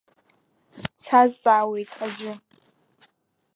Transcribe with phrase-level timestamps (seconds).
[0.97, 2.33] Дсазҵаауеит аӡәы.